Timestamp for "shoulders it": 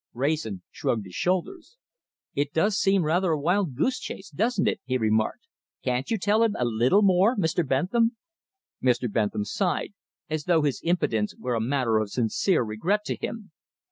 1.13-2.53